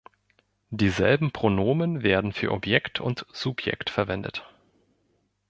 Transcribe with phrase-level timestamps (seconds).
[0.71, 4.43] Dieselben Pronomen werden für Objekt und Subjekt verwendet.